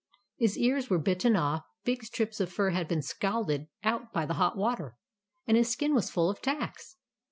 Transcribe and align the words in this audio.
His 0.39 0.57
ears 0.57 0.89
were 0.89 0.97
bitten 0.97 1.35
off, 1.35 1.63
big 1.85 2.03
strips 2.03 2.39
of 2.39 2.51
fur 2.51 2.71
had 2.71 2.87
been 2.87 3.03
scalded 3.03 3.67
out 3.83 4.11
by 4.11 4.25
the 4.25 4.33
hot 4.41 4.57
water, 4.57 4.97
and 5.45 5.55
his 5.55 5.69
skin 5.71 5.93
was 5.93 6.09
full 6.09 6.27
of 6.27 6.41
tacks. 6.41 6.95